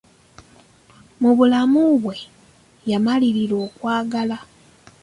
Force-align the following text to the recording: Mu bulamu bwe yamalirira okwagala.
Mu 1.21 1.31
bulamu 1.37 1.81
bwe 2.03 2.15
yamalirira 2.89 3.55
okwagala. 3.67 4.37